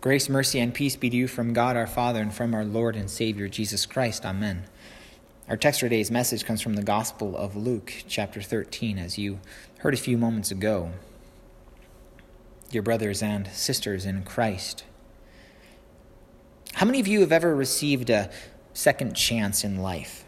Grace, 0.00 0.28
mercy, 0.28 0.60
and 0.60 0.72
peace 0.72 0.94
be 0.94 1.10
to 1.10 1.16
you 1.16 1.26
from 1.26 1.52
God 1.52 1.74
our 1.74 1.88
Father 1.88 2.22
and 2.22 2.32
from 2.32 2.54
our 2.54 2.64
Lord 2.64 2.94
and 2.94 3.10
Savior 3.10 3.48
Jesus 3.48 3.84
Christ. 3.84 4.24
Amen. 4.24 4.62
Our 5.48 5.56
text 5.56 5.80
for 5.80 5.86
today's 5.86 6.08
message 6.08 6.44
comes 6.44 6.62
from 6.62 6.74
the 6.74 6.84
Gospel 6.84 7.36
of 7.36 7.56
Luke, 7.56 7.92
chapter 8.06 8.40
13, 8.40 8.96
as 8.96 9.18
you 9.18 9.40
heard 9.78 9.94
a 9.94 9.96
few 9.96 10.16
moments 10.16 10.52
ago. 10.52 10.92
Dear 12.70 12.82
brothers 12.82 13.24
and 13.24 13.48
sisters 13.48 14.06
in 14.06 14.22
Christ, 14.22 14.84
how 16.74 16.86
many 16.86 17.00
of 17.00 17.08
you 17.08 17.18
have 17.18 17.32
ever 17.32 17.56
received 17.56 18.08
a 18.08 18.30
second 18.74 19.14
chance 19.14 19.64
in 19.64 19.78
life? 19.78 20.24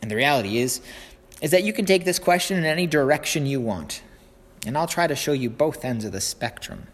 And 0.00 0.08
the 0.08 0.16
reality 0.16 0.58
is, 0.58 0.80
is 1.42 1.50
that 1.50 1.64
you 1.64 1.72
can 1.72 1.86
take 1.86 2.04
this 2.04 2.20
question 2.20 2.56
in 2.56 2.66
any 2.66 2.86
direction 2.86 3.46
you 3.46 3.60
want. 3.60 4.02
And 4.64 4.78
I'll 4.78 4.86
try 4.86 5.08
to 5.08 5.16
show 5.16 5.32
you 5.32 5.50
both 5.50 5.84
ends 5.84 6.04
of 6.04 6.12
the 6.12 6.20
spectrum. 6.20 6.86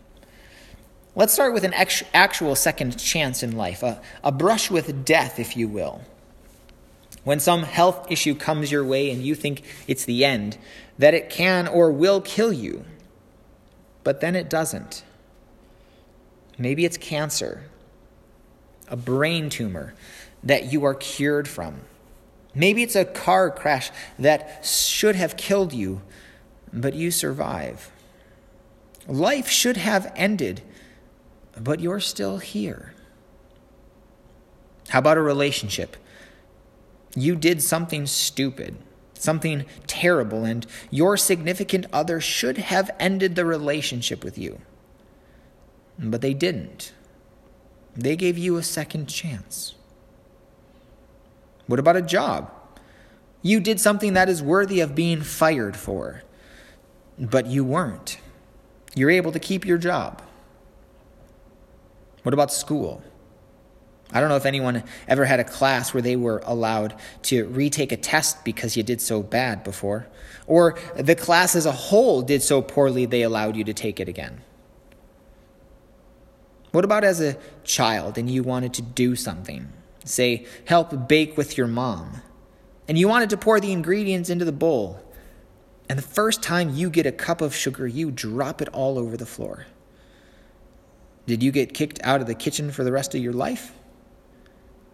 Let's 1.14 1.34
start 1.34 1.52
with 1.52 1.64
an 1.64 1.74
actual 1.74 2.54
second 2.56 2.98
chance 2.98 3.42
in 3.42 3.56
life, 3.56 3.82
a, 3.82 4.00
a 4.24 4.32
brush 4.32 4.70
with 4.70 5.04
death, 5.04 5.38
if 5.38 5.56
you 5.56 5.68
will. 5.68 6.00
When 7.22 7.38
some 7.38 7.64
health 7.64 8.10
issue 8.10 8.34
comes 8.34 8.72
your 8.72 8.84
way 8.84 9.10
and 9.10 9.22
you 9.22 9.34
think 9.34 9.62
it's 9.86 10.06
the 10.06 10.24
end, 10.24 10.56
that 10.98 11.12
it 11.12 11.28
can 11.28 11.68
or 11.68 11.92
will 11.92 12.22
kill 12.22 12.52
you, 12.52 12.84
but 14.04 14.20
then 14.20 14.34
it 14.34 14.48
doesn't. 14.48 15.04
Maybe 16.56 16.84
it's 16.86 16.96
cancer, 16.96 17.64
a 18.88 18.96
brain 18.96 19.50
tumor 19.50 19.94
that 20.42 20.72
you 20.72 20.84
are 20.84 20.94
cured 20.94 21.46
from. 21.46 21.82
Maybe 22.54 22.82
it's 22.82 22.96
a 22.96 23.04
car 23.04 23.50
crash 23.50 23.90
that 24.18 24.64
should 24.64 25.16
have 25.16 25.36
killed 25.36 25.74
you, 25.74 26.00
but 26.72 26.94
you 26.94 27.10
survive. 27.10 27.90
Life 29.06 29.48
should 29.48 29.76
have 29.76 30.10
ended 30.16 30.62
but 31.58 31.80
you're 31.80 32.00
still 32.00 32.38
here. 32.38 32.94
How 34.88 34.98
about 34.98 35.16
a 35.16 35.22
relationship? 35.22 35.96
You 37.14 37.36
did 37.36 37.62
something 37.62 38.06
stupid, 38.06 38.76
something 39.14 39.66
terrible, 39.86 40.44
and 40.44 40.66
your 40.90 41.16
significant 41.16 41.86
other 41.92 42.20
should 42.20 42.58
have 42.58 42.90
ended 42.98 43.36
the 43.36 43.44
relationship 43.44 44.24
with 44.24 44.38
you. 44.38 44.60
But 45.98 46.20
they 46.20 46.34
didn't. 46.34 46.92
They 47.94 48.16
gave 48.16 48.38
you 48.38 48.56
a 48.56 48.62
second 48.62 49.06
chance. 49.06 49.74
What 51.66 51.78
about 51.78 51.96
a 51.96 52.02
job? 52.02 52.50
You 53.42 53.60
did 53.60 53.80
something 53.80 54.14
that 54.14 54.28
is 54.28 54.42
worthy 54.42 54.80
of 54.80 54.94
being 54.94 55.22
fired 55.22 55.76
for, 55.76 56.22
but 57.18 57.46
you 57.46 57.64
weren't. 57.64 58.18
You're 58.94 59.10
able 59.10 59.32
to 59.32 59.38
keep 59.38 59.66
your 59.66 59.78
job. 59.78 60.22
What 62.22 62.34
about 62.34 62.52
school? 62.52 63.02
I 64.12 64.20
don't 64.20 64.28
know 64.28 64.36
if 64.36 64.44
anyone 64.44 64.84
ever 65.08 65.24
had 65.24 65.40
a 65.40 65.44
class 65.44 65.94
where 65.94 66.02
they 66.02 66.16
were 66.16 66.42
allowed 66.44 66.94
to 67.22 67.46
retake 67.46 67.92
a 67.92 67.96
test 67.96 68.44
because 68.44 68.76
you 68.76 68.82
did 68.82 69.00
so 69.00 69.22
bad 69.22 69.64
before, 69.64 70.06
or 70.46 70.78
the 70.96 71.14
class 71.14 71.56
as 71.56 71.64
a 71.64 71.72
whole 71.72 72.20
did 72.20 72.42
so 72.42 72.60
poorly 72.60 73.06
they 73.06 73.22
allowed 73.22 73.56
you 73.56 73.64
to 73.64 73.72
take 73.72 74.00
it 74.00 74.08
again. 74.08 74.42
What 76.72 76.84
about 76.84 77.04
as 77.04 77.20
a 77.20 77.38
child 77.64 78.18
and 78.18 78.30
you 78.30 78.42
wanted 78.42 78.74
to 78.74 78.82
do 78.82 79.16
something? 79.16 79.68
Say, 80.04 80.46
help 80.66 81.08
bake 81.08 81.36
with 81.36 81.56
your 81.56 81.66
mom, 81.66 82.22
and 82.88 82.98
you 82.98 83.08
wanted 83.08 83.30
to 83.30 83.36
pour 83.36 83.60
the 83.60 83.72
ingredients 83.72 84.28
into 84.28 84.44
the 84.44 84.52
bowl, 84.52 85.00
and 85.88 85.98
the 85.98 86.02
first 86.02 86.42
time 86.42 86.74
you 86.74 86.90
get 86.90 87.06
a 87.06 87.12
cup 87.12 87.40
of 87.40 87.54
sugar, 87.54 87.86
you 87.86 88.10
drop 88.10 88.60
it 88.60 88.68
all 88.70 88.98
over 88.98 89.16
the 89.16 89.26
floor. 89.26 89.66
Did 91.26 91.42
you 91.42 91.52
get 91.52 91.74
kicked 91.74 92.00
out 92.02 92.20
of 92.20 92.26
the 92.26 92.34
kitchen 92.34 92.72
for 92.72 92.84
the 92.84 92.92
rest 92.92 93.14
of 93.14 93.22
your 93.22 93.32
life? 93.32 93.72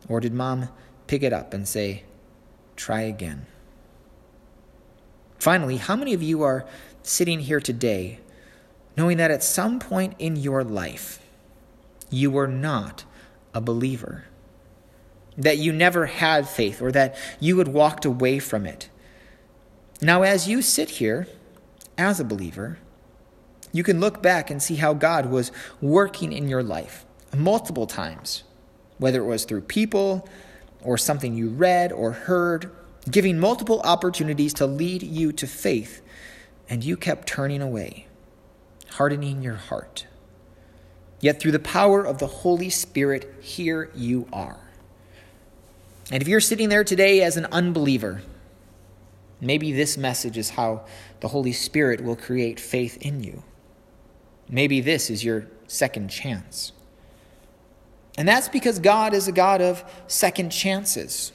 Or 0.09 0.21
did 0.21 0.35
mom 0.35 0.69
pick 1.07 1.23
it 1.23 1.33
up 1.33 1.55
and 1.55 1.67
say, 1.67 2.05
try 2.77 3.01
again? 3.03 3.47
Finally, 5.39 5.77
how 5.79 5.97
many 5.97 6.13
of 6.13 6.23
you 6.23 6.43
are 6.43 6.67
sitting 7.03 7.41
here 7.41 7.61
today 7.61 8.19
knowing 8.97 9.17
that 9.17 9.31
at 9.31 9.43
some 9.43 9.79
point 9.79 10.15
in 10.19 10.37
your 10.37 10.65
life 10.65 11.21
you 12.11 12.31
were 12.31 12.49
not 12.49 13.05
a 13.55 13.61
believer? 13.61 14.25
That 15.37 15.59
you 15.59 15.73
never 15.73 16.07
had 16.07 16.49
faith 16.49 16.83
or 16.83 16.91
that 16.93 17.17
you 17.39 17.59
had 17.59 17.69
walked 17.69 18.05
away 18.05 18.39
from 18.39 18.67
it? 18.67 18.89
Now, 20.03 20.23
as 20.23 20.49
you 20.49 20.63
sit 20.63 20.91
here 20.91 21.27
as 21.97 22.21
a 22.21 22.25
believer, 22.25 22.79
you 23.79 23.85
can 23.85 24.01
look 24.01 24.21
back 24.21 24.51
and 24.51 24.61
see 24.61 24.75
how 24.75 24.93
God 24.93 25.27
was 25.27 25.53
working 25.81 26.33
in 26.33 26.49
your 26.49 26.65
life 26.65 27.07
multiple 27.37 27.87
times, 27.87 28.43
whether 28.99 29.21
it 29.21 29.27
was 29.27 29.45
through 29.45 29.61
people 29.61 30.29
or 30.83 30.99
something 30.99 31.37
you 31.37 31.49
read 31.51 31.93
or 31.93 32.11
heard, 32.11 32.73
giving 33.09 33.39
multiple 33.39 33.81
opportunities 33.85 34.53
to 34.55 34.67
lead 34.67 35.05
you 35.05 35.31
to 35.31 35.47
faith, 35.47 36.03
and 36.69 36.83
you 36.83 36.97
kept 36.97 37.29
turning 37.29 37.63
away, 37.63 38.09
hardening 38.91 39.43
your 39.43 39.55
heart. 39.55 40.09
Yet 41.21 41.39
through 41.39 41.53
the 41.53 41.61
power 41.61 42.05
of 42.05 42.19
the 42.19 42.27
Holy 42.27 42.71
Spirit, 42.71 43.33
here 43.41 43.93
you 43.95 44.27
are. 44.33 44.59
And 46.11 46.21
if 46.21 46.27
you're 46.27 46.41
sitting 46.41 46.69
there 46.69 46.83
today 46.83 47.23
as 47.23 47.37
an 47.37 47.47
unbeliever, 47.53 48.23
maybe 49.41 49.71
this 49.71 49.97
message 49.97 50.37
is 50.37 50.51
how 50.51 50.85
the 51.21 51.29
Holy 51.29 51.53
Spirit 51.53 52.03
will 52.03 52.17
create 52.17 52.59
faith 52.59 52.97
in 53.01 53.23
you. 53.23 53.45
Maybe 54.49 54.81
this 54.81 55.11
is 55.11 55.25
your 55.25 55.47
second 55.67 56.09
chance. 56.09 56.73
And 58.17 58.27
that's 58.27 58.49
because 58.49 58.79
God 58.79 59.15
is 59.15 59.29
a 59.29 59.33
God 59.33 59.61
of 59.61 59.85
second 60.09 60.51
chances. 60.51 61.33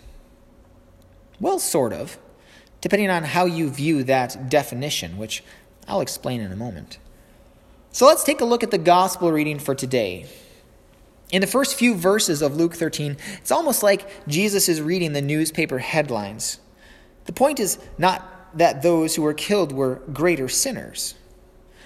Well, 1.40 1.60
sort 1.60 1.94
of, 1.94 2.18
depending 2.82 3.10
on 3.10 3.24
how 3.24 3.46
you 3.46 3.70
view 3.70 4.04
that 4.04 4.50
definition, 4.50 5.18
which 5.18 5.44
I'll 5.88 6.02
explain 6.02 6.42
in 6.42 6.52
a 6.52 6.56
moment. 6.56 6.98
So 7.92 8.06
let's 8.06 8.24
take 8.24 8.42
a 8.42 8.46
look 8.46 8.64
at 8.64 8.72
the 8.72 8.78
gospel 8.78 9.32
reading 9.32 9.60
for 9.60 9.76
today. 9.76 10.26
In 11.32 11.42
the 11.42 11.48
first 11.48 11.76
few 11.76 11.96
verses 11.96 12.42
of 12.42 12.56
Luke 12.56 12.76
13, 12.76 13.18
it's 13.38 13.52
almost 13.52 13.84
like 13.84 14.28
Jesus 14.28 14.68
is 14.68 14.82
reading 14.82 15.14
the 15.14 15.22
newspaper 15.22 15.80
headlines. 15.80 16.60
The 17.26 17.34
point 17.34 17.60
is 17.60 17.80
not 17.98 18.58
that 18.58 18.82
those 18.82 19.16
who 19.16 19.22
were 19.22 19.34
killed 19.34 19.72
were 19.72 20.02
greater 20.12 20.50
sinners. 20.50 21.16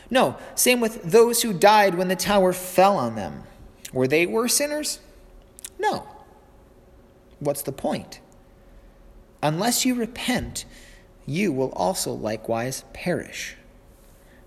No, 0.09 0.37
same 0.55 0.79
with 0.79 1.03
those 1.03 1.41
who 1.41 1.53
died 1.53 1.95
when 1.95 2.07
the 2.07 2.15
tower 2.15 2.53
fell 2.53 2.97
on 2.97 3.15
them. 3.15 3.43
Were 3.91 4.07
they 4.07 4.25
worse 4.25 4.55
sinners? 4.55 4.99
No. 5.79 6.07
What's 7.39 7.61
the 7.61 7.71
point? 7.71 8.19
Unless 9.43 9.85
you 9.85 9.95
repent, 9.95 10.65
you 11.25 11.51
will 11.51 11.71
also 11.73 12.11
likewise 12.11 12.83
perish. 12.93 13.55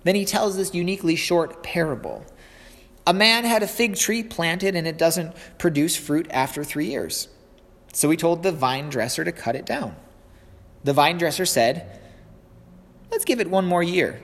Then 0.02 0.14
he 0.14 0.24
tells 0.24 0.56
this 0.56 0.74
uniquely 0.74 1.14
short 1.14 1.62
parable. 1.62 2.24
A 3.06 3.12
man 3.12 3.44
had 3.44 3.62
a 3.62 3.68
fig 3.68 3.96
tree 3.96 4.22
planted 4.22 4.74
and 4.74 4.86
it 4.86 4.98
doesn't 4.98 5.34
produce 5.58 5.96
fruit 5.96 6.26
after 6.30 6.64
three 6.64 6.86
years. 6.86 7.28
So 7.92 8.08
he 8.10 8.16
told 8.16 8.42
the 8.42 8.52
vine 8.52 8.88
dresser 8.88 9.24
to 9.24 9.32
cut 9.32 9.56
it 9.56 9.66
down. 9.66 9.96
The 10.84 10.92
vine 10.92 11.18
dresser 11.18 11.44
said, 11.44 12.00
Let's 13.10 13.24
give 13.24 13.40
it 13.40 13.50
one 13.50 13.66
more 13.66 13.82
year. 13.82 14.20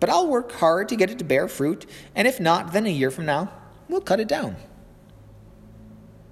But 0.00 0.08
I'll 0.08 0.26
work 0.26 0.52
hard 0.52 0.88
to 0.88 0.96
get 0.96 1.10
it 1.10 1.18
to 1.18 1.24
bear 1.24 1.46
fruit, 1.46 1.86
and 2.16 2.26
if 2.26 2.40
not, 2.40 2.72
then 2.72 2.86
a 2.86 2.90
year 2.90 3.10
from 3.10 3.26
now, 3.26 3.52
we'll 3.88 4.00
cut 4.00 4.18
it 4.18 4.28
down. 4.28 4.56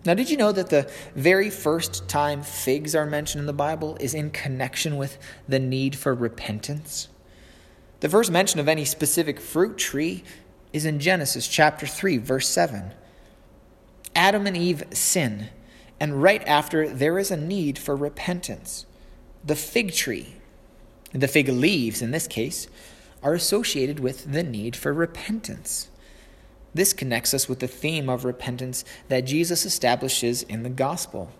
Now, 0.05 0.15
did 0.15 0.31
you 0.31 0.39
know 0.39 0.53
that 0.53 0.71
the 0.71 0.91
very 1.15 1.51
first 1.51 2.09
time 2.09 2.43
figs 2.43 2.95
are 2.95 3.05
mentioned 3.05 3.41
in 3.41 3.47
the 3.47 3.53
Bible 3.53 3.99
is 4.01 4.15
in 4.15 4.31
connection 4.31 4.97
with 4.97 5.19
the 5.47 5.59
need 5.59 5.97
for 5.97 6.15
repentance? 6.15 7.09
The 8.01 8.09
first 8.09 8.31
mention 8.31 8.59
of 8.59 8.69
any 8.69 8.87
specific 8.87 9.39
fruit 9.39 9.77
tree 9.77 10.25
is 10.73 10.87
in 10.87 11.01
Genesis 11.01 11.47
chapter 11.47 11.87
3, 11.87 12.17
verse 12.19 12.49
7. 12.49 12.93
Adam 14.15 14.47
and 14.47 14.57
Eve 14.57 14.85
sin, 14.93 15.49
and 16.01 16.23
right 16.23 16.43
after, 16.47 16.89
there 16.89 17.19
is 17.19 17.31
a 17.31 17.37
need 17.37 17.79
for 17.79 17.95
repentance. 17.95 18.87
The 19.45 19.57
fig 19.57 19.93
tree, 19.93 20.37
the 21.13 21.29
fig 21.29 21.49
leaves 21.49 22.01
in 22.01 22.13
this 22.13 22.27
case, 22.27 22.69
are 23.23 23.35
associated 23.35 24.01
with 24.01 24.33
the 24.33 24.43
need 24.43 24.77
for 24.77 24.93
repentance. 24.93 25.89
This 26.75 26.93
connects 26.93 27.35
us 27.35 27.49
with 27.49 27.61
the 27.61 27.67
theme 27.67 28.09
of 28.09 28.25
repentance 28.25 28.85
that 29.09 29.23
Jesus 29.23 29.65
establishes 29.65 30.43
in 30.43 30.63
the 30.63 30.71
gospel. 30.71 31.33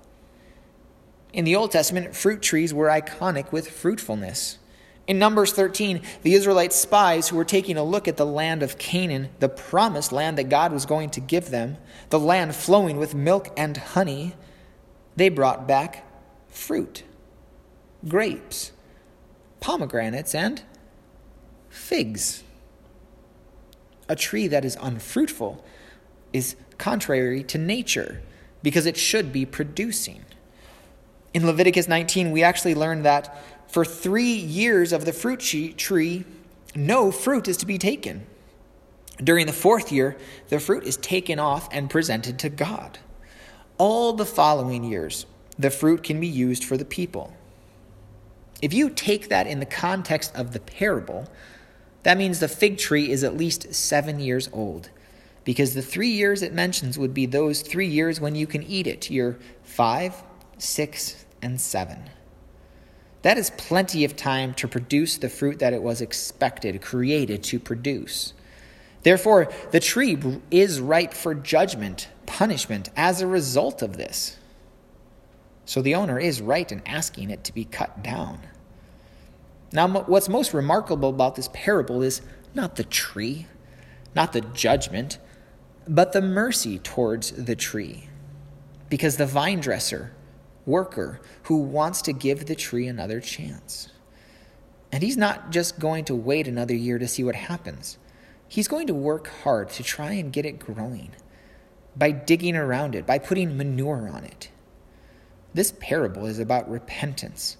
In 1.33 1.45
the 1.45 1.55
Old 1.55 1.71
Testament, 1.71 2.17
fruit 2.17 2.43
trees 2.43 2.73
were 2.73 2.89
iconic 2.89 3.53
with 3.53 3.71
fruitfulness. 3.71 4.59
In 5.07 5.19
Numbers 5.19 5.53
13, 5.53 6.03
the 6.23 6.35
Israelite 6.35 6.73
spies 6.73 7.29
who 7.29 7.37
were 7.37 7.45
taking 7.45 7.77
a 7.77 7.85
look 7.85 8.09
at 8.09 8.17
the 8.17 8.27
land 8.27 8.63
of 8.63 8.79
Canaan, 8.79 9.31
the 9.39 9.49
promised 9.49 10.13
land 10.13 10.37
that 10.39 10.49
God 10.49 10.73
was 10.73 10.87
going 10.87 11.11
to 11.11 11.21
give 11.21 11.51
them, 11.51 11.79
the 12.11 12.19
land 12.19 12.55
flowing 12.55 12.99
with 12.99 13.15
milk 13.15 13.49
and 13.57 13.77
honey, 13.77 14.35
they 15.17 15.29
brought 15.29 15.67
back 15.67 16.05
fruit, 16.49 17.05
grapes, 18.07 18.73
pomegranates, 19.61 20.35
and 20.35 20.63
figs. 21.79 22.43
A 24.09 24.17
tree 24.17 24.49
that 24.49 24.65
is 24.65 24.77
unfruitful 24.81 25.65
is 26.33 26.57
contrary 26.77 27.43
to 27.45 27.59
nature 27.59 28.23
because 28.63 28.87
it 28.87 28.97
should 28.97 29.33
be 29.33 29.47
producing. 29.47 30.25
In 31.33 31.47
Leviticus 31.47 31.89
19, 31.89 32.33
we 32.33 32.43
actually 32.43 32.75
learn 32.75 33.03
that 33.03 33.37
for 33.69 33.85
three 33.85 34.33
years 34.33 34.93
of 34.93 35.05
the 35.05 35.13
fruit 35.13 35.41
tree, 35.77 36.25
no 36.75 37.11
fruit 37.11 37.49
is 37.49 37.59
to 37.59 37.67
be 37.67 37.79
taken. 37.79 38.27
During 39.23 39.47
the 39.47 39.53
fourth 39.53 39.93
year, 39.93 40.17
the 40.49 40.61
fruit 40.61 40.85
is 40.85 40.97
taken 40.97 41.39
off 41.39 41.69
and 41.71 41.91
presented 41.91 42.39
to 42.41 42.49
God. 42.49 42.99
All 43.77 44.13
the 44.13 44.25
following 44.25 44.85
years, 44.85 45.27
the 45.59 45.71
fruit 45.71 46.03
can 46.03 46.19
be 46.21 46.29
used 46.29 46.65
for 46.65 46.77
the 46.77 46.85
people. 46.85 47.33
If 48.63 48.73
you 48.73 48.91
take 48.91 49.29
that 49.29 49.47
in 49.47 49.61
the 49.61 49.67
context 49.67 50.35
of 50.35 50.53
the 50.53 50.61
parable, 50.61 51.29
that 52.03 52.19
means 52.19 52.41
the 52.41 52.49
fig 52.49 52.79
tree 52.79 53.11
is 53.11 53.25
at 53.25 53.37
least 53.37 53.75
seven 53.75 54.21
years 54.21 54.49
old, 54.53 54.91
because 55.45 55.75
the 55.75 55.83
three 55.83 56.11
years 56.11 56.43
it 56.43 56.53
mentions 56.53 56.99
would 56.99 57.15
be 57.15 57.27
those 57.27 57.63
three 57.63 57.87
years 57.87 58.21
when 58.21 58.35
you 58.35 58.47
can 58.47 58.63
eat 58.63 58.87
it 58.87 59.11
year 59.11 59.39
five, 59.63 60.23
six, 60.59 61.25
and 61.43 61.61
seven. 61.61 62.11
That 63.23 63.39
is 63.39 63.51
plenty 63.51 64.05
of 64.05 64.17
time 64.17 64.55
to 64.55 64.69
produce 64.69 65.17
the 65.17 65.29
fruit 65.29 65.59
that 65.59 65.73
it 65.73 65.83
was 65.83 66.01
expected, 66.01 66.81
created 66.81 67.43
to 67.45 67.59
produce. 67.59 68.33
Therefore, 69.03 69.51
the 69.71 69.81
tree 69.81 70.19
is 70.51 70.81
ripe 70.81 71.15
for 71.15 71.35
judgment, 71.35 72.09
punishment 72.27 72.91
as 72.97 73.21
a 73.21 73.27
result 73.27 73.83
of 73.83 73.97
this. 73.97 74.37
So 75.65 75.83
the 75.83 75.95
owner 75.95 76.19
is 76.19 76.41
right 76.41 76.71
in 76.71 76.83
asking 76.87 77.31
it 77.31 77.45
to 77.45 77.53
be 77.53 77.65
cut 77.65 78.03
down. 78.03 78.41
Now, 79.73 79.89
what's 79.89 80.29
most 80.29 80.55
remarkable 80.55 81.11
about 81.11 81.37
this 81.37 81.51
parable 81.53 82.03
is 82.03 82.23
not 82.55 82.77
the 82.77 82.85
tree, 82.85 83.47
not 84.15 84.33
the 84.33 84.41
judgment, 84.41 85.19
but 85.87 86.13
the 86.13 86.23
mercy 86.23 86.79
towards 86.79 87.33
the 87.33 87.57
tree. 87.57 88.09
Because 88.89 89.17
the 89.17 89.27
vine 89.27 89.61
dresser, 89.61 90.13
worker, 90.65 91.21
who 91.45 91.59
wants 91.59 92.03
to 92.03 92.13
give 92.13 92.47
the 92.47 92.55
tree 92.55 92.87
another 92.87 93.21
chance. 93.21 93.91
And 94.91 95.03
he's 95.03 95.17
not 95.17 95.51
just 95.51 95.79
going 95.79 96.05
to 96.07 96.15
wait 96.15 96.49
another 96.49 96.75
year 96.75 96.99
to 96.99 97.09
see 97.09 97.23
what 97.23 97.35
happens. 97.35 97.99
He's 98.49 98.69
going 98.69 98.87
to 98.87 98.95
work 98.95 99.29
hard 99.43 99.69
to 99.71 99.83
try 99.83 100.13
and 100.13 100.33
get 100.33 100.47
it 100.47 100.59
growing 100.59 101.11
by 101.95 102.11
digging 102.13 102.57
around 102.57 102.95
it, 102.95 103.07
by 103.07 103.19
putting 103.19 103.57
manure 103.57 104.09
on 104.09 104.25
it. 104.25 104.51
This 105.53 105.75
parable 105.79 106.27
is 106.27 106.39
about 106.39 106.71
repentance, 106.71 107.57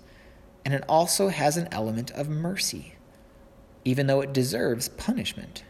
and 0.69 0.75
it 0.75 0.85
also 0.87 1.29
has 1.29 1.57
an 1.57 1.67
element 1.73 2.11
of 2.11 2.29
mercy, 2.29 2.93
even 3.87 4.07
though 4.07 4.21
it 4.21 4.35
deserves 4.35 4.91
punishment. 4.91 5.65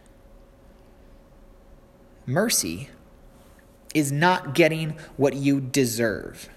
Mercy 2.26 2.88
is 3.94 4.10
not 4.10 4.56
getting 4.56 4.96
what 5.16 5.34
you 5.34 5.60
deserve. 5.60 6.48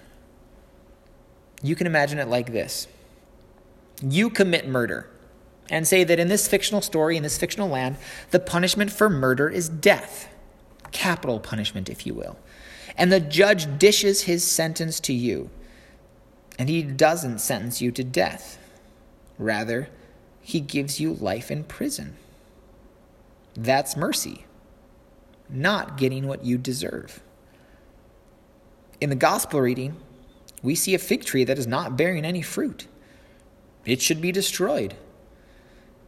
You 1.62 1.76
can 1.76 1.86
imagine 1.86 2.18
it 2.18 2.26
like 2.26 2.50
this 2.50 2.88
you 4.02 4.28
commit 4.28 4.66
murder 4.66 5.08
and 5.70 5.86
say 5.86 6.02
that 6.02 6.18
in 6.18 6.26
this 6.26 6.48
fictional 6.48 6.80
story, 6.82 7.16
in 7.16 7.22
this 7.22 7.38
fictional 7.38 7.68
land, 7.68 7.96
the 8.32 8.40
punishment 8.40 8.90
for 8.90 9.08
murder 9.08 9.48
is 9.48 9.68
death, 9.68 10.28
capital 10.90 11.38
punishment, 11.38 11.88
if 11.88 12.04
you 12.04 12.14
will 12.14 12.36
and 12.96 13.12
the 13.12 13.20
judge 13.20 13.78
dishes 13.78 14.22
his 14.22 14.44
sentence 14.44 15.00
to 15.00 15.12
you, 15.12 15.50
and 16.58 16.68
he 16.68 16.82
doesn't 16.82 17.40
sentence 17.40 17.80
you 17.80 17.90
to 17.92 18.04
death. 18.04 18.58
Rather, 19.38 19.88
he 20.40 20.60
gives 20.60 21.00
you 21.00 21.14
life 21.14 21.50
in 21.50 21.64
prison. 21.64 22.16
That's 23.54 23.96
mercy, 23.96 24.46
not 25.48 25.96
getting 25.96 26.26
what 26.26 26.44
you 26.44 26.58
deserve. 26.58 27.20
In 29.00 29.10
the 29.10 29.16
gospel 29.16 29.60
reading, 29.60 29.96
we 30.62 30.74
see 30.74 30.94
a 30.94 30.98
fig 30.98 31.24
tree 31.24 31.44
that 31.44 31.58
is 31.58 31.66
not 31.66 31.96
bearing 31.96 32.24
any 32.24 32.42
fruit. 32.42 32.86
It 33.84 34.00
should 34.00 34.20
be 34.20 34.32
destroyed. 34.32 34.94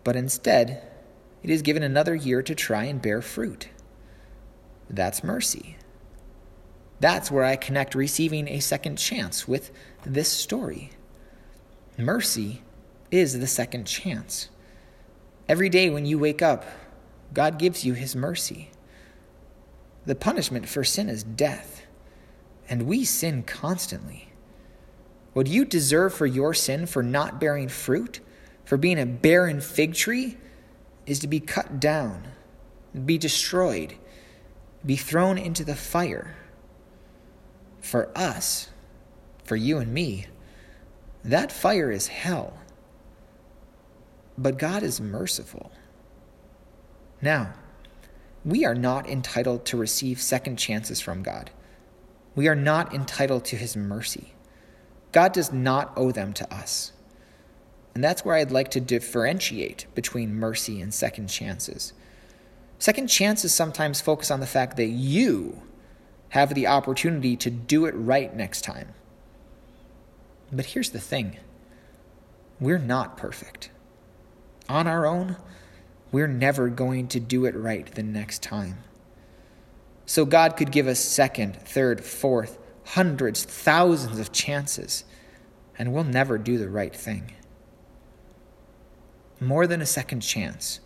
But 0.05 0.17
instead, 0.17 0.83
it 1.43 1.51
is 1.51 1.63
given 1.63 1.83
another 1.83 2.15
year 2.15 2.43
to 2.43 2.55
try 2.55 2.85
and 2.85 3.03
bear 3.03 3.21
fruit. 3.21 3.69
That's 4.89 5.25
mercy. 5.25 5.77
That's 7.01 7.31
where 7.31 7.45
I 7.45 7.57
connect 7.57 7.95
receiving 7.95 8.49
a 8.49 8.61
second 8.61 8.97
chance 8.97 9.49
with 9.49 9.71
this 10.05 10.31
story. 10.31 10.91
Mercy 11.97 12.63
is 13.11 13.39
the 13.39 13.47
second 13.47 13.87
chance. 13.87 14.49
Every 15.49 15.69
day 15.69 15.91
when 15.91 16.07
you 16.07 16.19
wake 16.19 16.43
up, 16.43 16.65
God 17.33 17.59
gives 17.59 17.85
you 17.85 17.95
his 17.95 18.17
mercy. 18.17 18.71
The 20.07 20.15
punishment 20.15 20.69
for 20.69 20.85
sin 20.85 21.09
is 21.09 21.23
death, 21.23 21.83
and 22.69 22.83
we 22.83 23.05
sin 23.05 23.43
constantly. 23.43 24.29
What 25.33 25.47
you 25.47 25.65
deserve 25.65 26.15
for 26.15 26.27
your 26.27 26.55
sin 26.55 26.87
for 26.87 27.03
not 27.03 27.41
bearing 27.41 27.69
fruit, 27.69 28.21
for 28.65 28.77
being 28.77 28.99
a 28.99 29.07
barren 29.07 29.61
fig 29.61 29.95
tree, 29.95 30.37
is 31.07 31.19
to 31.21 31.27
be 31.27 31.41
cut 31.41 31.81
down, 31.81 32.29
be 33.05 33.19
destroyed, 33.19 33.95
be 34.85 34.97
thrown 34.97 35.39
into 35.39 35.65
the 35.65 35.75
fire 35.75 36.37
for 37.81 38.11
us, 38.17 38.71
for 39.45 39.57
you 39.57 39.79
and 39.79 39.93
me, 39.93 40.27
that 41.23 41.53
fire 41.53 41.91
is 41.91 42.09
hell. 42.09 42.59
But 44.37 44.59
God 44.59 44.83
is 44.83 45.01
merciful. 45.01 45.71
Now, 47.23 47.55
we 48.45 48.65
are 48.65 48.75
not 48.75 49.09
entitled 49.09 49.65
to 49.67 49.77
receive 49.77 50.21
second 50.21 50.57
chances 50.57 51.01
from 51.01 51.23
God. 51.23 51.51
We 52.35 52.49
are 52.49 52.57
not 52.57 52.93
entitled 52.93 53.45
to 53.47 53.57
his 53.57 53.77
mercy. 53.77 54.35
God 55.13 55.33
does 55.33 55.53
not 55.53 55.93
owe 55.97 56.11
them 56.11 56.33
to 56.35 56.55
us. 56.55 56.93
And 57.95 58.03
that's 58.03 58.25
where 58.25 58.35
I'd 58.35 58.51
like 58.51 58.71
to 58.73 58.81
differentiate 58.81 59.87
between 59.95 60.35
mercy 60.35 60.81
and 60.81 60.93
second 60.93 61.29
chances. 61.29 61.93
Second 62.79 63.07
chances 63.07 63.55
sometimes 63.55 64.01
focus 64.01 64.31
on 64.31 64.41
the 64.41 64.47
fact 64.47 64.77
that 64.77 64.87
you 64.87 65.63
have 66.31 66.55
the 66.55 66.67
opportunity 66.67 67.37
to 67.37 67.51
do 67.51 67.87
it 67.87 67.93
right 67.93 68.35
next 68.35 68.63
time. 68.63 68.89
But 70.55 70.67
here's 70.67 70.91
the 70.91 71.01
thing 71.01 71.37
we're 72.61 72.79
not 72.79 73.17
perfect. 73.17 73.71
On 74.69 74.87
our 74.87 75.05
own, 75.05 75.37
we're 76.13 76.29
never 76.29 76.69
going 76.69 77.09
to 77.09 77.21
do 77.21 77.45
it 77.45 77.57
right 77.57 77.93
the 77.93 78.03
next 78.03 78.43
time. 78.43 78.79
So 80.07 80.25
God 80.25 80.57
could 80.57 80.71
give 80.71 80.87
us 80.87 81.01
second, 81.01 81.57
third, 81.57 82.05
fourth, 82.05 82.59
hundreds, 82.85 83.45
thousands 83.45 84.19
of 84.19 84.33
chances, 84.33 85.05
and 85.77 85.93
we'll 85.93 86.05
never 86.05 86.39
do 86.39 86.57
the 86.57 86.69
right 86.69 86.95
thing. 86.95 87.33
More 89.41 89.67
than 89.67 89.83
a 89.83 89.87
second 89.87 90.21
chance, 90.21 90.81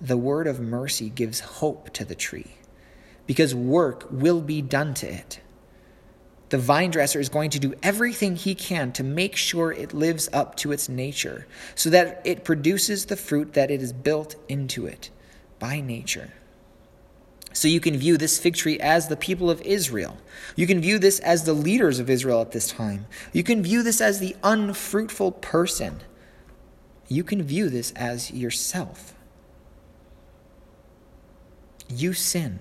the 0.00 0.18
word 0.18 0.46
of 0.46 0.60
mercy 0.60 1.08
gives 1.08 1.40
hope 1.40 1.90
to 1.94 2.04
the 2.04 2.14
tree 2.14 2.58
because 3.26 3.54
work 3.54 4.06
will 4.10 4.42
be 4.42 4.60
done 4.60 4.92
to 4.94 5.10
it. 5.10 5.40
The 6.50 6.58
vine 6.58 6.90
dresser 6.90 7.20
is 7.20 7.28
going 7.28 7.50
to 7.50 7.60
do 7.60 7.74
everything 7.82 8.36
he 8.36 8.54
can 8.54 8.92
to 8.92 9.04
make 9.04 9.36
sure 9.36 9.72
it 9.72 9.94
lives 9.94 10.28
up 10.32 10.56
to 10.56 10.72
its 10.72 10.88
nature 10.88 11.46
so 11.76 11.90
that 11.90 12.20
it 12.24 12.44
produces 12.44 13.06
the 13.06 13.16
fruit 13.16 13.54
that 13.54 13.70
it 13.70 13.80
is 13.80 13.92
built 13.92 14.34
into 14.48 14.84
it 14.84 15.10
by 15.60 15.80
nature. 15.80 16.32
So 17.52 17.68
you 17.68 17.80
can 17.80 17.96
view 17.96 18.16
this 18.16 18.38
fig 18.38 18.56
tree 18.56 18.78
as 18.80 19.08
the 19.08 19.16
people 19.16 19.48
of 19.48 19.60
Israel. 19.62 20.18
You 20.56 20.66
can 20.66 20.80
view 20.80 20.98
this 20.98 21.20
as 21.20 21.44
the 21.44 21.52
leaders 21.52 21.98
of 21.98 22.10
Israel 22.10 22.40
at 22.40 22.52
this 22.52 22.68
time. 22.68 23.06
You 23.32 23.42
can 23.42 23.62
view 23.62 23.82
this 23.82 24.00
as 24.00 24.18
the 24.18 24.36
unfruitful 24.42 25.32
person. 25.32 26.00
You 27.08 27.24
can 27.24 27.42
view 27.42 27.68
this 27.68 27.92
as 27.92 28.30
yourself. 28.32 29.14
You 31.88 32.12
sin 32.12 32.60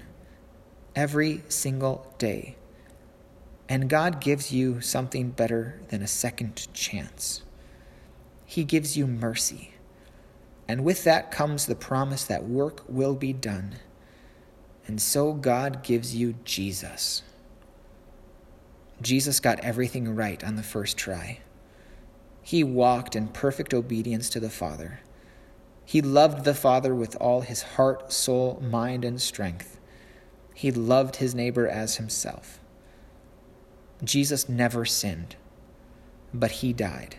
every 0.95 1.43
single 1.49 2.13
day. 2.17 2.55
And 3.69 3.87
God 3.87 4.19
gives 4.19 4.51
you 4.51 4.81
something 4.81 5.29
better 5.29 5.79
than 5.89 6.01
a 6.01 6.07
second 6.07 6.67
chance. 6.73 7.43
He 8.43 8.63
gives 8.63 8.97
you 8.97 9.05
mercy. 9.05 9.75
And 10.67 10.83
with 10.83 11.03
that 11.03 11.29
comes 11.29 11.67
the 11.67 11.75
promise 11.75 12.23
that 12.25 12.45
work 12.45 12.83
will 12.89 13.13
be 13.13 13.31
done. 13.31 13.75
And 14.87 14.99
so 14.99 15.33
God 15.33 15.83
gives 15.83 16.15
you 16.15 16.33
Jesus. 16.43 17.21
Jesus 19.03 19.39
got 19.39 19.59
everything 19.59 20.15
right 20.15 20.43
on 20.43 20.55
the 20.55 20.63
first 20.63 20.97
try. 20.97 21.39
He 22.41 22.63
walked 22.63 23.15
in 23.15 23.27
perfect 23.27 23.71
obedience 23.71 24.31
to 24.31 24.39
the 24.39 24.49
Father. 24.49 25.01
He 25.85 26.01
loved 26.01 26.43
the 26.43 26.55
Father 26.55 26.95
with 26.95 27.15
all 27.17 27.41
his 27.41 27.61
heart, 27.61 28.11
soul, 28.11 28.61
mind, 28.63 29.05
and 29.05 29.21
strength. 29.21 29.79
He 30.55 30.71
loved 30.71 31.17
his 31.17 31.35
neighbor 31.35 31.67
as 31.67 31.97
himself. 31.97 32.58
Jesus 34.03 34.47
never 34.47 34.85
sinned, 34.85 35.35
but 36.33 36.51
he 36.51 36.73
died. 36.73 37.17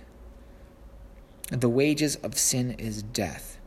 The 1.51 1.69
wages 1.69 2.17
of 2.17 2.39
sin 2.39 2.73
is 2.79 3.03
death, 3.03 3.59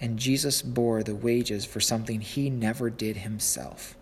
and 0.00 0.18
Jesus 0.18 0.60
bore 0.60 1.02
the 1.02 1.14
wages 1.14 1.64
for 1.64 1.80
something 1.80 2.20
he 2.20 2.50
never 2.50 2.90
did 2.90 3.18
himself. 3.18 3.96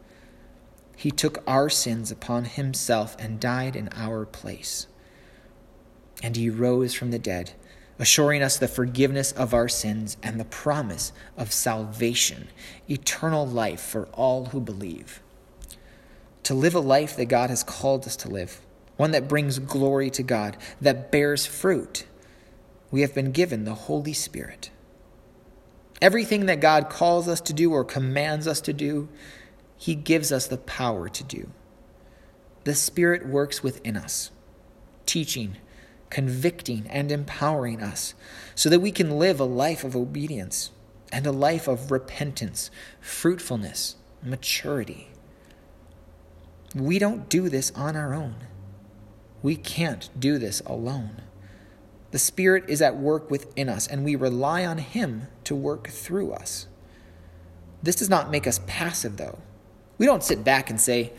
He 0.97 1.11
took 1.11 1.42
our 1.47 1.71
sins 1.71 2.11
upon 2.11 2.45
himself 2.45 3.16
and 3.19 3.40
died 3.40 3.76
in 3.76 3.88
our 3.95 4.26
place. 4.26 4.87
And 6.23 6.37
he 6.37 6.50
rose 6.50 6.92
from 6.92 7.11
the 7.11 7.19
dead, 7.19 7.52
assuring 7.99 8.42
us 8.42 8.59
the 8.59 8.69
forgiveness 8.69 9.33
of 9.33 9.54
our 9.54 9.69
sins 9.69 10.16
and 10.23 10.40
the 10.40 10.45
promise 10.45 11.12
of 11.37 11.52
salvation, 11.52 12.49
eternal 12.88 13.47
life 13.47 13.80
for 13.80 14.07
all 14.09 14.47
who 14.47 14.61
believe. 14.61 15.23
To 16.44 16.54
live 16.54 16.75
a 16.75 16.80
life 16.80 17.16
that 17.16 17.26
God 17.26 17.50
has 17.50 17.62
called 17.62 18.06
us 18.06 18.16
to 18.16 18.28
live, 18.28 18.61
one 18.97 19.12
that 19.12 19.28
brings 19.28 19.59
glory 19.59 20.11
to 20.11 20.23
God, 20.23 20.56
that 20.80 21.12
bears 21.12 21.47
fruit, 21.47 22.06
we 22.90 23.02
have 23.02 23.14
been 23.14 23.32
given 23.32 23.64
the 23.64 23.75
Holy 23.75 24.12
Spirit. 24.12 24.70
Everything 26.02 26.47
that 26.47 26.61
God 26.61 26.88
calls 26.88 27.28
us 27.28 27.40
to 27.42 27.52
do 27.52 27.73
or 27.73 27.85
commands 27.85 28.47
us 28.47 28.61
to 28.62 28.73
do, 28.73 29.09
He 29.76 29.94
gives 29.94 30.32
us 30.32 30.47
the 30.47 30.56
power 30.56 31.09
to 31.09 31.25
do. 31.25 31.50
The 32.64 32.75
Spirit 32.75 33.26
works 33.26 33.62
within 33.62 33.97
us, 33.97 34.30
teaching, 35.06 35.56
convicting, 36.11 36.87
and 36.88 37.12
empowering 37.12 37.82
us 37.82 38.14
so 38.54 38.68
that 38.68 38.80
we 38.80 38.92
can 38.92 39.18
live 39.18 39.40
a 39.40 39.44
life 39.44 39.85
of 39.85 39.97
obedience 39.97 40.70
and 41.12 41.26
a 41.26 41.32
life 41.32 41.68
of 41.68 41.90
repentance, 41.90 42.70
fruitfulness, 43.00 43.97
maturity. 44.23 45.09
We 46.74 46.98
don't 46.98 47.28
do 47.28 47.48
this 47.48 47.72
on 47.74 47.96
our 47.96 48.14
own. 48.14 48.36
We 49.42 49.56
can't 49.56 50.08
do 50.18 50.38
this 50.38 50.60
alone. 50.66 51.22
The 52.10 52.18
Spirit 52.18 52.64
is 52.68 52.82
at 52.82 52.96
work 52.96 53.30
within 53.30 53.68
us, 53.68 53.86
and 53.86 54.04
we 54.04 54.16
rely 54.16 54.64
on 54.64 54.78
Him 54.78 55.28
to 55.44 55.54
work 55.54 55.88
through 55.88 56.32
us. 56.32 56.66
This 57.82 57.96
does 57.96 58.10
not 58.10 58.30
make 58.30 58.46
us 58.46 58.60
passive, 58.66 59.16
though. 59.16 59.38
We 59.98 60.06
don't 60.06 60.24
sit 60.24 60.44
back 60.44 60.70
and 60.70 60.80
say, 60.80 61.12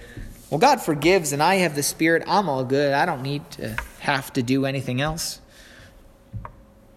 Well, 0.49 0.59
God 0.59 0.81
forgives, 0.81 1.31
and 1.31 1.41
I 1.41 1.55
have 1.55 1.75
the 1.75 1.83
Spirit. 1.83 2.23
I'm 2.27 2.49
all 2.49 2.63
good. 2.63 2.93
I 2.93 3.05
don't 3.05 3.23
need 3.23 3.49
to 3.51 3.75
have 3.99 4.31
to 4.33 4.43
do 4.43 4.65
anything 4.65 5.01
else. 5.01 5.39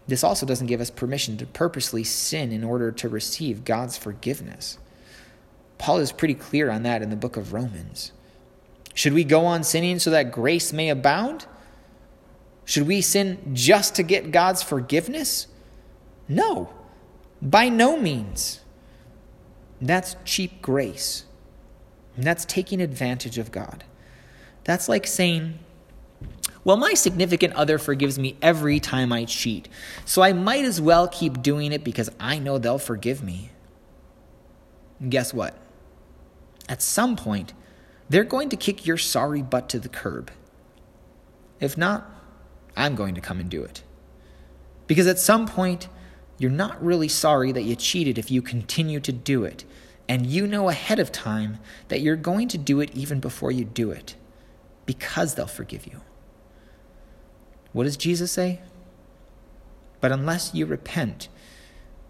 This 0.07 0.25
also 0.25 0.45
doesn't 0.45 0.67
give 0.67 0.81
us 0.81 0.91
permission 0.91 1.37
to 1.39 1.47
purposely 1.47 2.05
sin 2.05 2.53
in 2.53 2.63
order 2.63 2.93
to 2.93 3.09
receive 3.09 3.65
God's 3.65 3.97
forgiveness. 3.97 4.79
Paul 5.79 5.99
is 5.99 6.13
pretty 6.13 6.35
clear 6.35 6.71
on 6.71 6.83
that 6.83 7.01
in 7.01 7.11
the 7.11 7.17
book 7.17 7.37
of 7.37 7.53
Romans. 7.53 8.13
Should 8.95 9.13
we 9.13 9.25
go 9.25 9.45
on 9.45 9.65
sinning 9.65 9.99
so 9.99 10.11
that 10.11 10.33
grace 10.33 10.73
may 10.73 10.89
abound? 10.89 11.47
Should 12.65 12.87
we 12.87 13.01
sin 13.01 13.51
just 13.53 13.97
to 13.97 14.03
get 14.03 14.31
God's 14.31 14.63
forgiveness? 14.63 15.49
No, 16.29 16.73
by 17.43 17.69
no 17.69 17.99
means. 17.99 18.61
That's 19.81 20.17
cheap 20.25 20.63
grace. 20.63 21.25
And 22.17 22.25
that's 22.25 22.45
taking 22.45 22.81
advantage 22.81 23.37
of 23.37 23.51
God. 23.51 23.85
That's 24.63 24.89
like 24.89 25.07
saying, 25.07 25.59
well, 26.63 26.79
my 26.79 26.95
significant 26.95 27.53
other 27.55 27.79
forgives 27.79 28.19
me 28.19 28.39
every 28.41 28.81
time 28.81 29.13
I 29.13 29.27
cheat, 29.27 29.69
so 30.07 30.23
I 30.23 30.33
might 30.33 30.65
as 30.65 30.81
well 30.81 31.07
keep 31.07 31.43
doing 31.43 31.73
it 31.73 31.85
because 31.85 32.09
I 32.19 32.39
know 32.39 32.57
they'll 32.57 32.79
forgive 32.79 33.23
me. 33.23 33.51
And 34.99 35.11
guess 35.11 35.35
what? 35.35 35.59
At 36.67 36.81
some 36.81 37.17
point, 37.17 37.53
they're 38.09 38.25
going 38.25 38.49
to 38.51 38.57
kick 38.57 38.87
your 38.87 38.99
sorry 38.99 39.43
butt 39.43 39.69
to 39.71 39.79
the 39.79 39.89
curb. 39.89 40.31
If 41.61 41.79
not, 41.79 42.11
I'm 42.77 42.95
going 42.95 43.15
to 43.15 43.21
come 43.21 43.41
and 43.41 43.49
do 43.49 43.63
it. 43.63 43.83
Because 44.87 45.07
at 45.07 45.19
some 45.19 45.47
point, 45.47 45.89
you're 46.39 46.51
not 46.51 46.83
really 46.85 47.09
sorry 47.09 47.53
that 47.53 47.63
you 47.63 47.77
cheated 47.77 48.19
if 48.19 48.31
you 48.31 48.43
continue 48.43 49.01
to 49.01 49.13
do 49.13 49.45
it. 49.45 49.65
And 50.09 50.27
you 50.27 50.47
know 50.47 50.69
ahead 50.69 50.99
of 50.99 51.13
time 51.13 51.59
that 51.89 52.01
you're 52.01 52.17
going 52.17 52.49
to 52.49 52.59
do 52.59 52.81
it 52.81 52.95
even 52.95 53.21
before 53.21 53.51
you 53.51 53.65
do 53.65 53.91
it, 53.91 54.17
because 54.85 55.35
they'll 55.35 55.47
forgive 55.47 55.87
you. 55.87 56.03
What 57.73 57.85
does 57.85 57.97
Jesus 57.97 58.31
say? 58.31 58.61
But 60.03 60.13
unless 60.13 60.53
you 60.55 60.67
repent, 60.67 61.29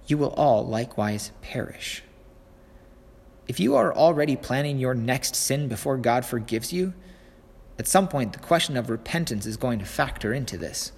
you 0.08 0.18
will 0.18 0.30
all 0.30 0.66
likewise 0.66 1.30
perish. 1.40 2.02
If 3.46 3.60
you 3.60 3.76
are 3.76 3.94
already 3.94 4.36
planning 4.36 4.78
your 4.78 4.94
next 4.94 5.36
sin 5.36 5.68
before 5.68 5.96
God 5.98 6.24
forgives 6.24 6.72
you, 6.72 6.94
at 7.78 7.88
some 7.88 8.08
point, 8.08 8.32
the 8.32 8.38
question 8.38 8.76
of 8.76 8.88
repentance 8.88 9.46
is 9.46 9.56
going 9.56 9.80
to 9.80 9.84
factor 9.84 10.32
into 10.32 10.56
this. 10.56 10.92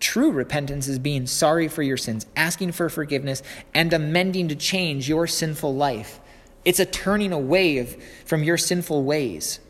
True 0.00 0.30
repentance 0.30 0.88
is 0.88 0.98
being 0.98 1.26
sorry 1.26 1.68
for 1.68 1.82
your 1.82 1.96
sins, 1.96 2.26
asking 2.36 2.72
for 2.72 2.88
forgiveness, 2.88 3.42
and 3.74 3.92
amending 3.92 4.48
to 4.48 4.56
change 4.56 5.08
your 5.08 5.26
sinful 5.26 5.74
life. 5.74 6.20
It's 6.64 6.80
a 6.80 6.86
turning 6.86 7.32
away 7.32 7.78
of, 7.78 7.96
from 8.24 8.42
your 8.42 8.58
sinful 8.58 9.04
ways. 9.04 9.60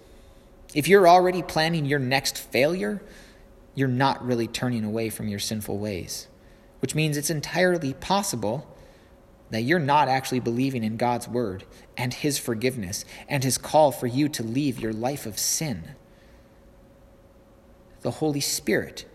If 0.75 0.89
you're 0.89 1.09
already 1.09 1.43
planning 1.43 1.85
your 1.85 1.99
next 1.99 2.39
failure, 2.39 3.03
you're 3.75 3.89
not 3.89 4.25
really 4.25 4.47
turning 4.47 4.85
away 4.85 5.11
from 5.11 5.29
your 5.29 5.39
sinful 5.39 5.79
ways, 5.79 6.29
which 6.81 6.95
means 6.95 7.17
it's 7.17 7.31
entirely 7.31 7.95
possible 7.95 8.67
that 9.53 9.63
you're 9.63 9.79
not 9.79 10.09
actually 10.09 10.41
believing 10.41 10.83
in 10.83 10.97
God's 10.97 11.29
word 11.29 11.65
and 11.97 12.13
His 12.13 12.37
forgiveness 12.37 13.05
and 13.29 13.45
His 13.45 13.57
call 13.57 13.93
for 13.93 14.09
you 14.09 14.29
to 14.31 14.43
leave 14.43 14.81
your 14.81 14.93
life 14.93 15.25
of 15.25 15.39
sin 15.39 15.95
the 18.03 18.11
Holy 18.11 18.41
Spirit 18.41 19.07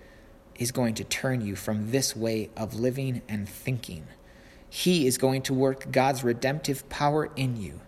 is 0.56 0.72
going 0.72 0.96
to 0.96 1.04
turn 1.04 1.46
you 1.46 1.56
from 1.56 1.92
this 1.92 2.16
way 2.16 2.50
of 2.58 2.74
living 2.74 3.22
and 3.28 3.48
thinking. 3.48 4.08
He 4.70 5.06
is 5.06 5.18
going 5.18 5.44
to 5.44 5.54
work 5.54 5.92
God's 5.92 6.24
redemptive 6.24 6.88
power 6.90 7.30
in 7.36 7.58
you 7.58 7.82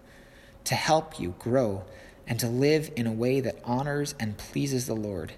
to 0.65 0.75
help 0.75 1.19
you 1.19 1.35
grow 1.39 1.83
and 2.27 2.39
to 2.39 2.47
live 2.47 2.91
in 2.95 3.07
a 3.07 3.11
way 3.11 3.39
that 3.39 3.59
honors 3.63 4.13
and 4.19 4.37
pleases 4.37 4.85
the 4.85 4.93
Lord, 4.93 5.33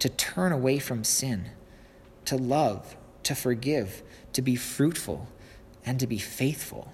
to 0.00 0.08
turn 0.08 0.52
away 0.52 0.78
from 0.78 1.02
sin, 1.02 1.50
to 2.26 2.36
love, 2.36 2.96
to 3.22 3.34
forgive, 3.34 4.02
to 4.34 4.42
be 4.42 4.56
fruitful, 4.56 5.28
and 5.86 6.00
to 6.00 6.06
be 6.06 6.18
faithful. 6.18 6.92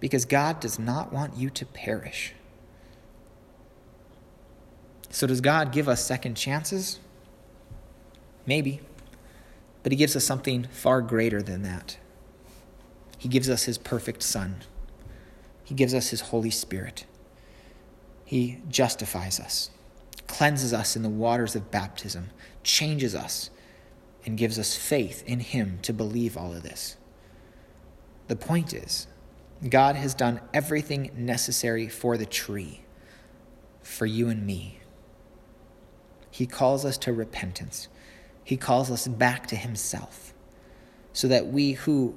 Because 0.00 0.24
God 0.24 0.58
does 0.58 0.78
not 0.78 1.12
want 1.12 1.36
you 1.36 1.50
to 1.50 1.66
perish. 1.66 2.32
So, 5.10 5.26
does 5.26 5.40
God 5.40 5.72
give 5.72 5.88
us 5.88 6.04
second 6.04 6.34
chances? 6.34 6.98
Maybe. 8.44 8.80
But 9.82 9.92
He 9.92 9.96
gives 9.96 10.16
us 10.16 10.24
something 10.24 10.64
far 10.64 11.00
greater 11.00 11.42
than 11.42 11.62
that. 11.62 11.98
He 13.18 13.28
gives 13.28 13.48
us 13.48 13.64
His 13.64 13.78
perfect 13.78 14.22
Son, 14.22 14.56
He 15.64 15.74
gives 15.74 15.94
us 15.94 16.08
His 16.08 16.22
Holy 16.22 16.50
Spirit. 16.50 17.06
He 18.24 18.58
justifies 18.68 19.38
us, 19.38 19.70
cleanses 20.26 20.72
us 20.72 20.96
in 20.96 21.02
the 21.02 21.08
waters 21.08 21.54
of 21.54 21.70
baptism, 21.70 22.30
changes 22.64 23.14
us, 23.14 23.50
and 24.24 24.36
gives 24.36 24.58
us 24.58 24.76
faith 24.76 25.22
in 25.26 25.38
Him 25.38 25.78
to 25.82 25.92
believe 25.92 26.36
all 26.36 26.52
of 26.52 26.64
this. 26.64 26.96
The 28.28 28.36
point 28.36 28.74
is, 28.74 29.06
God 29.68 29.96
has 29.96 30.14
done 30.14 30.40
everything 30.52 31.10
necessary 31.16 31.88
for 31.88 32.16
the 32.16 32.26
tree, 32.26 32.82
for 33.82 34.06
you 34.06 34.28
and 34.28 34.44
me. 34.44 34.80
He 36.30 36.46
calls 36.46 36.84
us 36.84 36.98
to 36.98 37.12
repentance. 37.12 37.88
He 38.44 38.56
calls 38.56 38.90
us 38.90 39.08
back 39.08 39.46
to 39.48 39.56
himself 39.56 40.34
so 41.12 41.28
that 41.28 41.46
we 41.46 41.72
who 41.72 42.14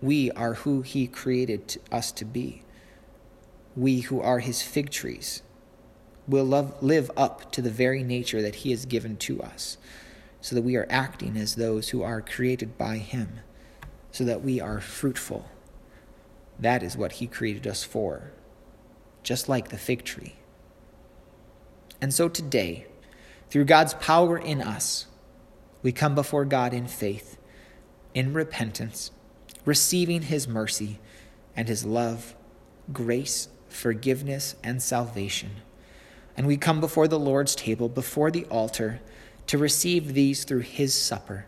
we 0.00 0.30
are 0.30 0.54
who 0.54 0.82
he 0.82 1.06
created 1.06 1.78
us 1.92 2.12
to 2.12 2.24
be. 2.24 2.62
We 3.76 4.00
who 4.00 4.20
are 4.20 4.38
his 4.38 4.62
fig 4.62 4.90
trees 4.90 5.42
will 6.26 6.44
love, 6.44 6.82
live 6.82 7.10
up 7.16 7.52
to 7.52 7.60
the 7.60 7.70
very 7.70 8.02
nature 8.02 8.40
that 8.40 8.56
he 8.56 8.70
has 8.70 8.86
given 8.86 9.16
to 9.18 9.42
us 9.42 9.76
so 10.40 10.54
that 10.54 10.62
we 10.62 10.76
are 10.76 10.86
acting 10.88 11.36
as 11.36 11.56
those 11.56 11.90
who 11.90 12.02
are 12.02 12.22
created 12.22 12.78
by 12.78 12.96
him 12.96 13.40
so 14.12 14.24
that 14.24 14.42
we 14.42 14.60
are 14.60 14.80
fruitful. 14.80 15.48
That 16.58 16.82
is 16.82 16.96
what 16.96 17.12
he 17.12 17.26
created 17.26 17.66
us 17.66 17.84
for, 17.84 18.32
just 19.22 19.48
like 19.48 19.68
the 19.68 19.78
fig 19.78 20.04
tree. 20.04 20.36
And 22.00 22.12
so 22.12 22.28
today, 22.28 22.86
through 23.50 23.64
God's 23.66 23.94
power 23.94 24.38
in 24.38 24.62
us, 24.62 25.06
we 25.82 25.92
come 25.92 26.14
before 26.14 26.44
God 26.44 26.72
in 26.72 26.86
faith, 26.86 27.38
in 28.14 28.32
repentance, 28.32 29.10
receiving 29.64 30.22
His 30.22 30.46
mercy 30.46 30.98
and 31.56 31.68
His 31.68 31.84
love, 31.84 32.34
grace, 32.92 33.48
forgiveness, 33.68 34.56
and 34.62 34.82
salvation. 34.82 35.50
And 36.36 36.46
we 36.46 36.56
come 36.56 36.80
before 36.80 37.08
the 37.08 37.18
Lord's 37.18 37.54
table, 37.54 37.88
before 37.88 38.30
the 38.30 38.44
altar, 38.46 39.00
to 39.46 39.58
receive 39.58 40.14
these 40.14 40.44
through 40.44 40.60
His 40.60 40.94
supper, 40.94 41.46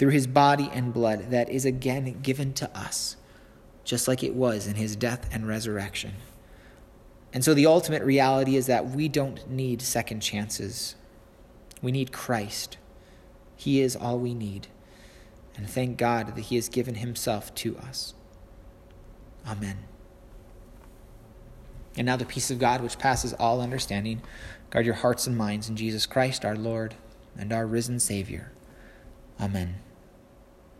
through 0.00 0.10
His 0.12 0.26
body 0.26 0.70
and 0.72 0.94
blood 0.94 1.30
that 1.30 1.50
is 1.50 1.66
again 1.66 2.20
given 2.22 2.54
to 2.54 2.74
us, 2.74 3.18
just 3.84 4.08
like 4.08 4.24
it 4.24 4.34
was 4.34 4.66
in 4.66 4.76
His 4.76 4.96
death 4.96 5.28
and 5.30 5.46
resurrection. 5.46 6.14
And 7.34 7.44
so 7.44 7.52
the 7.52 7.66
ultimate 7.66 8.02
reality 8.02 8.56
is 8.56 8.64
that 8.64 8.88
we 8.88 9.10
don't 9.10 9.46
need 9.50 9.82
second 9.82 10.20
chances. 10.20 10.94
We 11.82 11.92
need 11.92 12.12
Christ. 12.12 12.78
He 13.56 13.82
is 13.82 13.94
all 13.94 14.18
we 14.18 14.32
need. 14.32 14.68
and 15.54 15.68
thank 15.68 15.98
God 15.98 16.34
that 16.34 16.44
He 16.44 16.54
has 16.54 16.70
given 16.70 16.94
Himself 16.94 17.54
to 17.56 17.76
us. 17.76 18.14
Amen. 19.46 19.76
And 21.98 22.06
now 22.06 22.16
the 22.16 22.24
peace 22.24 22.50
of 22.50 22.58
God, 22.58 22.80
which 22.80 22.98
passes 22.98 23.34
all 23.34 23.60
understanding, 23.60 24.22
guard 24.70 24.86
your 24.86 24.94
hearts 24.94 25.26
and 25.26 25.36
minds 25.36 25.68
in 25.68 25.76
Jesus 25.76 26.06
Christ 26.06 26.42
our 26.42 26.56
Lord 26.56 26.94
and 27.36 27.52
our 27.52 27.66
risen 27.66 28.00
Savior. 28.00 28.50
Amen. 29.38 29.74